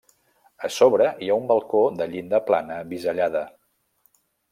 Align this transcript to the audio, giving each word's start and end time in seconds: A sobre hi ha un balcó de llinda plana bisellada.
A 0.67 0.69
sobre 0.75 1.09
hi 1.25 1.27
ha 1.33 1.35
un 1.41 1.45
balcó 1.51 1.81
de 1.99 2.07
llinda 2.13 2.39
plana 2.47 2.79
bisellada. 2.95 3.43